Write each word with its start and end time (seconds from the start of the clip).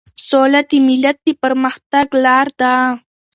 سوله 0.27 0.61
د 0.69 0.71
ملت 0.87 1.17
د 1.25 1.27
پرمختګ 1.43 2.07
لار 2.23 2.47
ده. 2.59 2.73